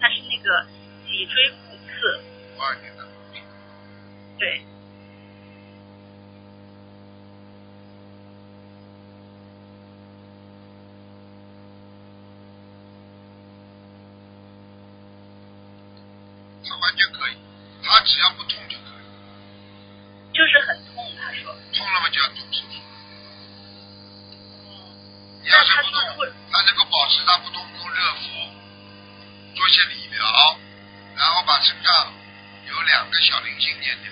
[0.00, 0.66] 他是那个
[1.06, 2.20] 脊椎骨刺，
[2.56, 3.06] 五二年的，
[4.38, 4.60] 对，
[16.64, 17.36] 他完全可以，
[17.84, 21.54] 他只要不痛就可以，就是很痛，她说。
[21.72, 22.80] 痛了嘛就要动手术。
[24.64, 24.68] 嗯，
[25.42, 28.48] 你要是不那他说动，他能够保持他不动，用热敷，
[29.54, 30.24] 做些理疗，
[31.14, 32.14] 然后把身上
[32.66, 34.10] 有两个小灵性念掉。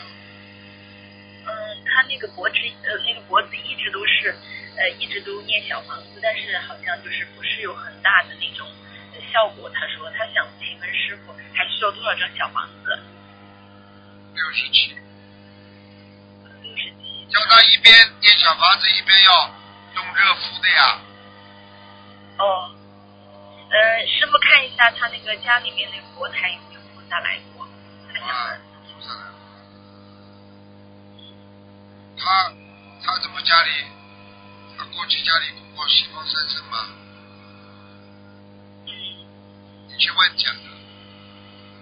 [1.49, 1.49] 嗯，
[1.89, 4.37] 他那个脖子呃那个脖子一直都是
[4.77, 8.69] 呃一直都念小房子，但是好像就是不是有很大的那种
[9.15, 9.71] 呃效果。
[9.71, 12.93] 他说他想请问师傅还需要多少张小房子？
[14.35, 14.93] 六十七，
[16.61, 17.25] 六十七。
[17.33, 19.55] 叫他一边念小房子，一边要
[19.95, 21.01] 用热敷的呀。
[22.39, 22.75] 哦，
[23.71, 27.67] 呃，师傅看一下他那个家里面那个佛台有没有菩萨来过？
[28.09, 28.61] 他想啊问。，
[28.93, 29.35] 菩萨来了。
[32.17, 32.53] 他
[33.05, 33.71] 他怎么家里？
[34.77, 36.89] 他过去家里供过西方三圣吗？
[38.87, 38.91] 嗯
[39.89, 40.63] 你去问讲的。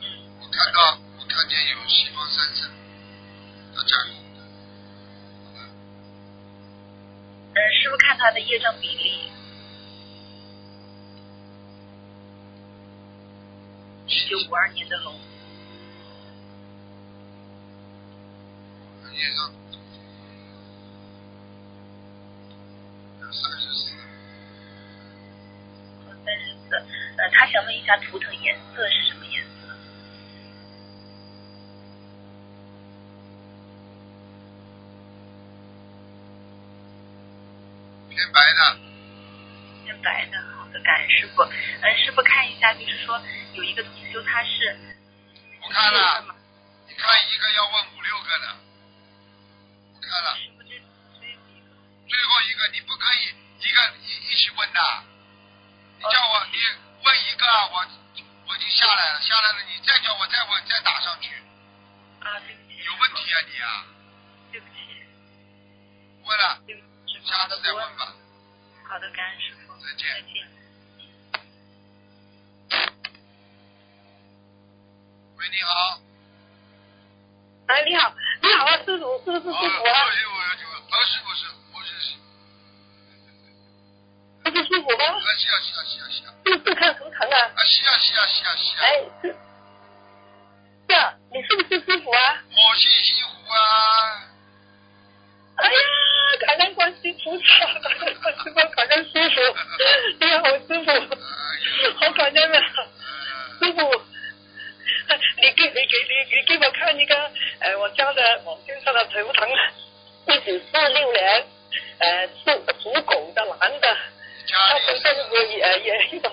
[0.02, 0.04] 嗯，
[0.42, 2.68] 我看到我看见有西方三圣，
[3.74, 4.12] 他家里
[7.54, 9.31] 呃，师傅看他的业障比例，
[14.12, 15.18] 一九五二年的龙。
[27.34, 29.50] 他想问一下图腾颜色是什么颜色？
[38.10, 38.78] 偏白的，
[39.84, 41.42] 偏白的，好的，感恩师傅。
[41.42, 43.20] 嗯，师傅看一下，就是说
[43.54, 44.78] 有一个同修他是，
[45.60, 46.24] 我看了，
[46.86, 48.56] 你看一个要问五六个的，
[49.94, 50.38] 我看了。
[52.08, 54.80] 最后一个你不可以一个一一起问的，
[55.98, 56.58] 你叫我你
[57.02, 57.84] 问一个，我
[58.46, 61.34] 我已经下来了，下来了，你再叫我再问再打上去，
[62.20, 62.78] 啊，对不起。
[62.84, 63.86] 有问题啊你啊，
[64.52, 65.02] 对不起，
[66.22, 66.62] 问了。
[67.24, 68.14] 下次再问吧，
[68.88, 69.74] 好的，感恩师傅。
[69.84, 70.61] 再见再见。
[75.42, 75.98] 喂你好，
[77.66, 80.04] 哎，你好，你好啊，师傅，是不是哦，师傅啊？
[80.06, 82.14] 我是我是我是不是我是是，
[84.44, 85.04] 不是师傅吗？
[85.04, 87.36] 啊是啊是啊是啊是啊，是是看图腾啊。
[87.42, 88.86] 啊是啊是啊是啊是啊，哎，
[89.20, 89.34] 是，
[90.88, 92.38] 是啊，你是不是师傅啊？
[92.46, 93.58] 我是师傅啊，
[95.56, 95.74] 哎呀，
[96.46, 97.44] 感恩观世菩萨，
[97.82, 99.34] 感恩观世菩萨，感恩师傅，
[100.20, 100.94] 你好，师傅，哎
[101.82, 102.62] 呀，好感恩啊，
[103.58, 104.02] 呃师傅。
[105.42, 107.14] 你给你给你你给我看一个，
[107.58, 109.48] 呃，我家的我身上的图腾，
[110.28, 111.44] 一九四六年，
[111.98, 113.96] 呃，属属狗的男的，
[114.48, 116.30] 他身上也也也一个，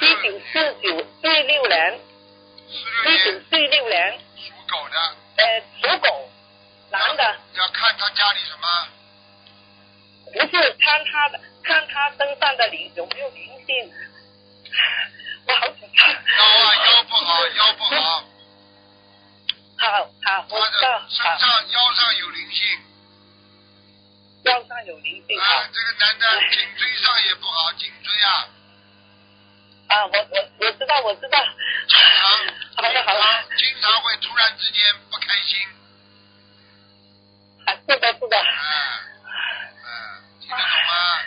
[0.00, 2.00] 一九四九四六年，
[3.04, 4.96] 一九年四六年，属狗的，
[5.36, 6.30] 呃，属狗，
[6.90, 8.88] 男的，要看他家里什么，
[10.32, 13.92] 不是看他的，看他身上的灵有没有灵性，
[15.48, 16.08] 我好紧张。
[16.08, 18.24] 腰啊腰不好，腰不好，
[19.78, 22.66] 好好，我他知道的，身，上腰上有灵性，
[24.44, 28.48] 腰上有灵性啊，这个男的颈椎上也不好，颈椎啊，
[29.88, 31.38] 啊，我我我知道我知道，
[31.86, 32.28] 经常
[32.76, 35.60] 好的好的，经常会突然之间不开心，
[37.66, 38.50] 啊是的是的，啊，
[39.84, 41.22] 啊，听得懂吗？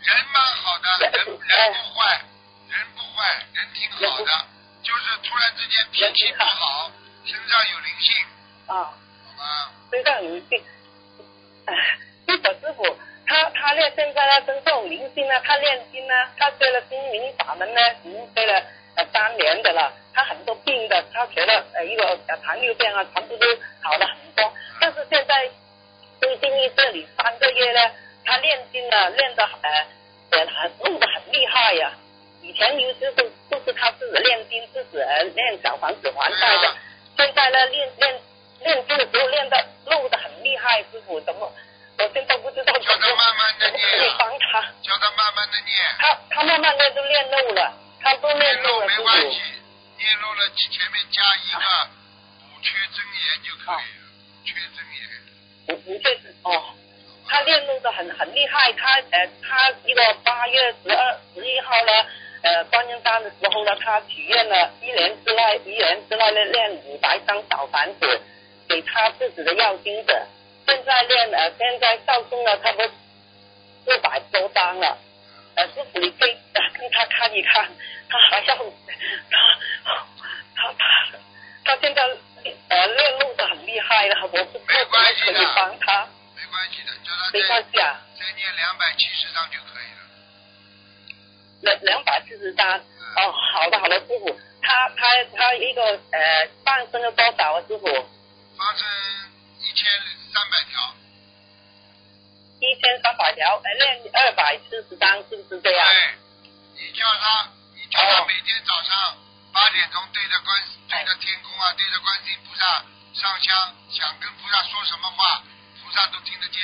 [0.00, 1.36] 人蛮好的， 人人不
[1.94, 2.24] 坏，
[2.70, 4.46] 人不坏，人挺好的，
[4.82, 6.90] 就是突然之间脾气不好，
[7.26, 8.26] 身上有灵性，
[8.66, 9.72] 啊，好吧？
[9.90, 10.62] 身上有灵性，
[11.66, 11.74] 哎，
[12.26, 18.62] 师傅师傅，他他练现在呢身上有灵性呢，他练经呢，他学了心灵法门呢，已经学了
[18.94, 23.46] 呃三年的了，他很多病的，他学了呃一个呃糖尿病啊，全部都
[23.82, 25.50] 好了很多，但是现在
[26.20, 27.90] 最近一这里三个月呢，
[28.24, 29.86] 他练经呢练的呃
[30.30, 31.92] 呃很弄得很厉害呀、
[32.42, 36.76] 以前有就是都是他自己练经，自己呃练小房子还债的，
[37.16, 38.20] 现在呢练练
[38.60, 41.52] 练字的时候练的漏的很厉害，师傅怎么？
[41.98, 44.60] 我现在不知道怎么叫他慢慢的怎么可以念，帮他。
[44.82, 49.02] 叫他慢慢的念，他他慢慢的都练漏了，他都念练漏了，漏没。
[49.02, 49.40] 关系，
[49.96, 51.88] 念漏了前面加一个
[52.52, 54.04] 补缺真言就可以了，
[54.44, 54.96] 缺真言。
[55.66, 56.74] 不不确实哦，
[57.26, 61.92] 他练漏的很很厉害，他呃他一个八月十二十一号呢，
[62.42, 68.20] 呃观音山的时候呢，他许愿了一年之内一年之内呢练五百张小房子
[68.68, 70.26] 给他自己的要经者，
[70.66, 72.90] 现在练呃现在到送了差不多
[73.84, 74.98] 四百多张了，
[75.54, 77.70] 呃师傅你可以 呃跟他看一看，
[78.08, 78.62] 他还要他
[80.56, 81.18] 他他
[81.64, 82.02] 他现在
[82.68, 86.08] 呃练路的很厉害了，我不知道没怎么可以关系的帮他。
[86.36, 89.95] 没关系的，叫他没关再系啊，再念两百七十张就可以了。
[91.66, 92.78] 两两百四十张。
[93.16, 97.86] 哦，好的好的，师傅，他他他一个呃半生了多少啊，师傅？
[98.56, 98.86] 发生
[99.60, 99.84] 一千
[100.32, 100.94] 三百条，
[102.60, 105.86] 一千三百条，呃，练二百四十张，是不是这样？
[105.88, 106.14] 对，
[106.76, 109.16] 你叫他，你叫他每天早上
[109.52, 115.42] 八点钟对着观对着天空啊，对着观世音菩萨上香，想跟菩萨说什么话，
[115.82, 116.60] 菩萨都听得见。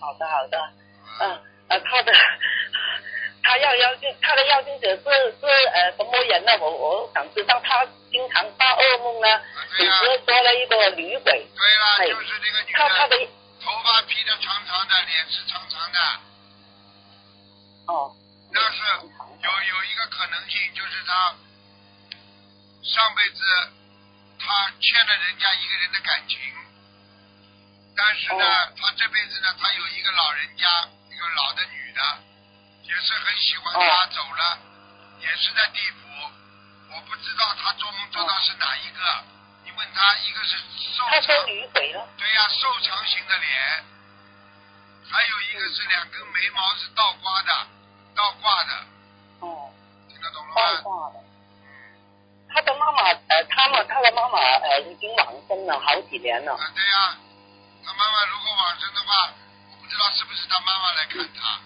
[0.00, 0.56] 好的好的，
[1.20, 2.12] 嗯呃他的
[3.42, 5.02] 他要要求他的要经者是
[5.40, 6.52] 是呃什么人呢？
[6.60, 9.42] 我我想知道他经常发噩梦呢，啊，
[9.78, 13.16] 有时对呀、候说了一个女鬼，对啦，哎就是这个女他他的
[13.62, 15.98] 头发披的长长的，脸是长长的，
[17.86, 18.14] 哦。
[18.50, 18.78] 那是
[19.42, 21.36] 有有一个可能性，就是他
[22.82, 23.42] 上辈子
[24.40, 26.38] 他欠了人家一个人的感情，
[27.94, 28.72] 但是呢，哦。
[28.80, 32.00] 他这辈子呢，他有一个老人家，一个老的女的，
[32.84, 34.58] 也是很喜欢他，哦走了，
[35.18, 36.06] 也是在地府，
[36.94, 39.24] 我不知道他做梦做到是哪一个，
[39.64, 40.56] 你问他，一个是
[40.94, 43.84] 瘦他说长，女鬼了，对呀、瘦长型的脸，
[45.10, 47.66] 还有一个是两根眉毛是倒挂的，
[48.14, 48.72] 倒挂的，
[49.40, 49.74] 哦。
[50.08, 50.76] 听得懂了吗？
[50.76, 51.16] 倒挂的。
[52.54, 56.54] 他的妈妈，呃，他们他的妈妈，呃，已经往生了好几年了。
[56.54, 57.16] 啊，对呀、
[57.84, 59.47] 他妈妈如果往生的话，我
[59.88, 61.58] 不知道是不是他妈妈来看他，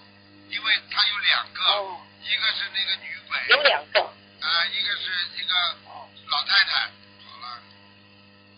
[0.48, 5.52] 因为他有两个，哦，一个是那个女鬼，有两个，啊、一个是一个
[6.30, 6.87] 老太太，
[7.26, 7.61] 好了，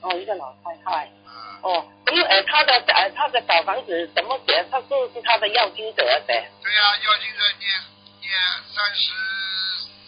[0.02, 1.06] 哦，一个老太太。
[1.24, 4.62] 啊、哦，因为呃，他的呃他的小房子怎么写？
[4.70, 6.26] 他是是他的要经者的。
[6.26, 7.82] 对呀、要经者念
[8.20, 8.32] 念
[8.68, 9.12] 三十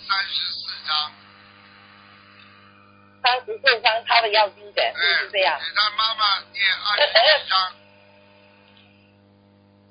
[0.06, 1.12] 三十四章，
[3.22, 5.58] 三十四张他的要经者，是是这样？
[5.58, 7.72] 给他妈妈念二十七章，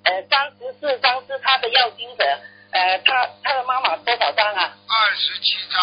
[0.06, 2.24] 呃，三十四张是他的要经者，
[2.72, 4.78] 呃，他他的妈妈多少张啊？
[4.88, 5.82] 二十七张，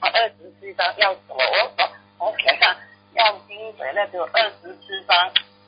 [0.00, 2.76] 啊，二十七张要我我我我给他
[3.14, 5.16] 要经者那就二十七张，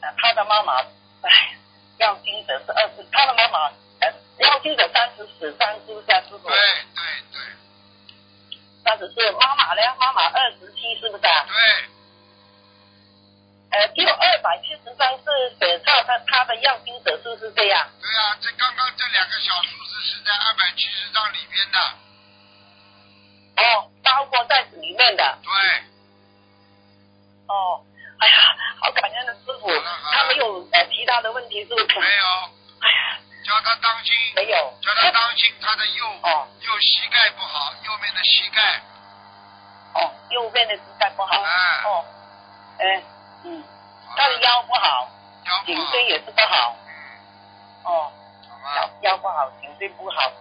[0.00, 0.80] 呃，他的妈妈，
[1.22, 1.56] 唉，
[1.98, 3.68] 要经者是二十，他的妈妈
[4.00, 6.56] 呃要经者三十四张是不是啊，师傅对？
[6.56, 6.58] 对
[7.30, 7.40] 对
[8.84, 9.82] 三十四，妈妈呢？
[10.00, 11.46] 妈妈二十七是不是啊？
[11.46, 11.54] 对，
[13.72, 17.88] 呃，只有二百七十张是写他他他的要经者，是不是这样？
[18.00, 21.78] 对啊、这刚刚这两个小数字是在二百七十张里边的，
[23.56, 25.38] 哦，包括在里面的。
[25.42, 25.52] 对。
[27.48, 27.84] 哦，
[28.18, 28.34] 哎呀，
[28.80, 29.68] 好感恩的师傅
[30.12, 32.00] 他没有呃其他的问题是不是？
[32.00, 32.24] 没有，
[32.80, 34.78] 哎呀，叫他当心，没有。
[34.82, 38.82] 叫他当心他的右哦右膝盖不好，右面的膝盖，
[39.94, 41.40] 哦，右边的膝盖不好。
[41.42, 42.04] 哎哦，
[42.78, 43.02] 哎，
[43.44, 43.64] 嗯，
[44.16, 45.08] 他的腰不好，
[45.66, 46.76] 颈椎也是不好。
[46.86, 46.92] 嗯，
[47.84, 48.12] 哦，
[48.76, 48.90] 腰？
[49.10, 50.32] 腰不好，颈椎不好。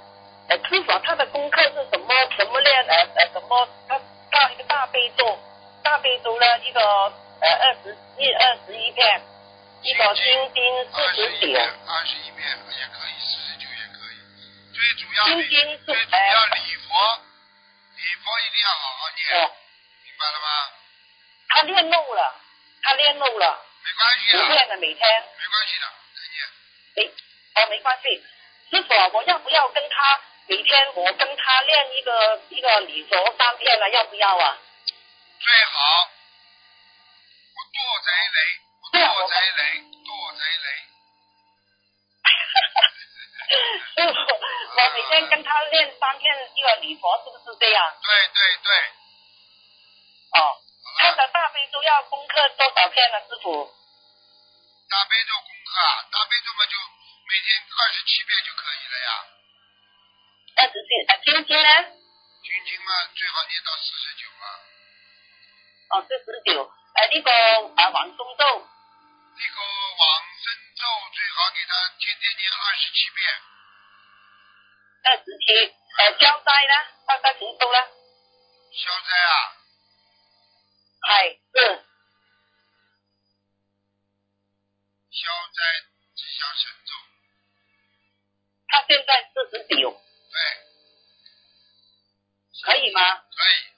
[0.49, 2.13] 呃，至少他的功课是什么？
[2.35, 2.85] 什么练？
[2.85, 3.67] 呃呃，什么？
[3.87, 5.39] 他大一个大悲咒，
[5.83, 9.21] 大悲咒呢一个呃二十一二十一片，
[9.81, 10.63] 一个心经
[10.93, 11.39] 二四十九。
[11.39, 14.17] 十一遍，二十一遍也可以，四十九也可以。
[14.73, 17.17] 最主要礼，心经是最主要礼佛，
[17.95, 19.51] 礼佛一定要好好念，哦，
[20.03, 20.47] 明白了吗？
[21.49, 22.35] 他练漏了，
[22.81, 24.99] 他练漏了，没关系的，不练了每天。
[25.37, 26.49] 没关系的，再见。
[26.95, 27.07] 没
[27.55, 28.23] 哦，没关系。
[28.71, 33.89] 师傅啊，我要不要跟他每天我跟他练一个一个礼佛三遍了？
[33.89, 34.57] 要不要啊？
[35.39, 36.09] 最好，
[37.55, 38.37] 我剁贼雷，
[38.81, 39.61] 我剁贼雷，
[40.05, 40.67] 剁贼雷。
[43.95, 44.15] 师傅，
[44.77, 47.83] 我每天跟他练三遍一个礼佛，是不是这样？
[48.01, 48.71] 对对对，
[50.39, 50.39] 哦，
[51.15, 53.19] 大悲咒要功课多少遍呢？
[53.27, 53.73] 师傅？
[54.89, 56.77] 大悲咒功课啊，大悲咒嘛就
[57.27, 59.09] 每天二十七遍就可以了呀。
[60.57, 61.69] 二十七，啊，心经呢？
[62.43, 64.45] 心经嘛最好念到四十九啊。
[65.91, 66.63] 哦，四十九。
[66.93, 67.31] 呃，那个
[67.75, 68.43] 啊，往生咒
[69.37, 69.57] 那个
[69.95, 70.03] 往
[70.43, 70.83] 生咒
[71.13, 73.31] 最好给他天天念二十七遍，
[75.03, 76.75] 二十七，呃，消灾呢，
[77.07, 77.79] 消灾行咒呢，
[78.75, 79.55] 消灾啊，
[81.21, 81.85] 系是
[85.11, 85.59] 消灾
[86.15, 86.91] 吉祥神咒，
[88.67, 90.35] 他现在四十九，对，
[92.63, 93.21] 可以吗？
[93.21, 93.69] 可以，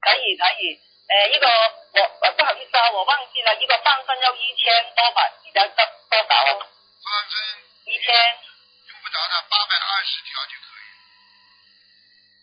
[0.00, 6.58] 可以可以，呃，一个我呃不好意思啊，我忘记了，一个放生要一千多吧，你的多多少啊？
[7.04, 7.42] 放生
[7.86, 8.14] 一千
[8.88, 10.86] 用不着的，八百二十条就可以。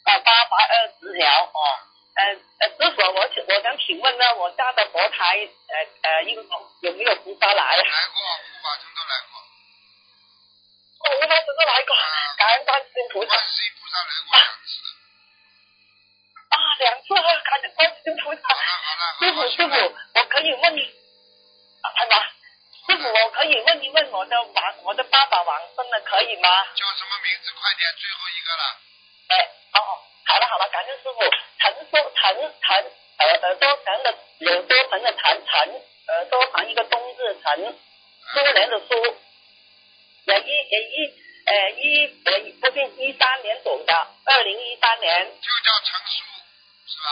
[0.03, 1.92] 啊八百二十条哦。
[2.15, 2.21] 呃
[2.59, 6.43] 呃，师傅，我请我想请问呢，我家的佛台呃呃一个
[6.81, 7.75] 有没有菩萨来？
[7.77, 9.41] 来过，护法神都来过，
[11.01, 11.95] 哦，我们都来过，
[12.37, 14.69] 感恩观世音菩萨观世音菩萨来过两次。
[16.49, 18.41] 啊，两次啊，感恩观世音菩萨。
[19.19, 19.73] 师傅，师傅。，
[20.13, 20.81] 我可以问你，
[21.81, 22.15] 啊，是吗？
[22.85, 26.47] 师傅，我可以问一问我的王我的爸爸王生了，可以吗？
[26.75, 27.51] 叫什么名字？
[27.57, 28.63] 快点，最后一个了。
[30.33, 31.19] 好了好了，感恩师傅。
[31.59, 34.09] 陈说陈陈耳耳朵陈的
[34.49, 37.79] 耳朵陈的陈陈耳朵旁一个冬字陈，
[38.33, 38.95] 苏联的苏，
[40.25, 40.97] 呃一呃一
[41.45, 41.83] 呃一
[42.25, 42.31] 呃
[42.61, 43.93] 不是一三年走的，
[44.25, 46.23] 二零一三年，就叫陈叔，
[46.87, 47.05] 是吧？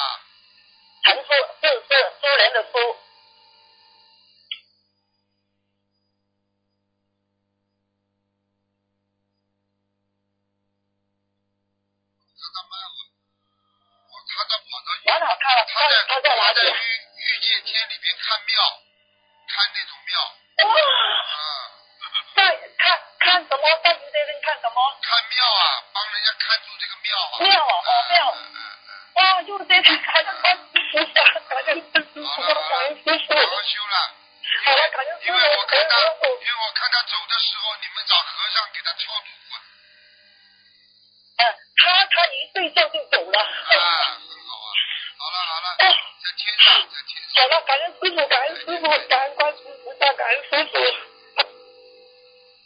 [1.06, 1.30] 陈苏
[1.62, 2.98] 是是苏联的苏。
[12.42, 12.91] 他到蛮好，我
[14.42, 14.90] 他到跑到
[15.70, 16.58] 他在他在哪里？
[16.58, 16.74] 他在御
[17.22, 18.58] 御界天里边看庙，
[19.48, 20.18] 看那种庙
[20.66, 20.74] 哇，
[21.30, 21.38] 啊，
[22.34, 22.42] 在
[22.78, 22.82] 看
[23.20, 23.64] 看什么？
[23.84, 24.76] 在你这边看什么？
[25.02, 27.38] 看庙啊，帮人家看住这个庙啊。
[27.38, 33.38] 庙啊哦庙嗯嗯嗯哇，就这个感恩观世音菩萨，感恩师傅，好了好感恩了，师傅。
[33.38, 33.96] 好好修了。
[34.66, 35.94] 好了，感恩师傅，因为我看他。
[36.02, 39.54] 因为我看他走的时候，你们找和尚给他超度过
[41.38, 41.42] 嗯，
[41.78, 43.40] 他他一睡觉就走了。
[43.40, 44.21] 啊。
[47.34, 50.78] 好了，感恩师傅，感恩师傅，感恩观世音菩萨，感恩师傅。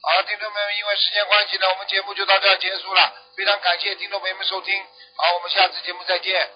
[0.01, 3.13] 好，听众朋友们，因为时间关系呢，我们节目就到这结束了。
[3.37, 4.83] 非常感谢听众朋友们收听，
[5.15, 6.49] 好，我们下次节目再见。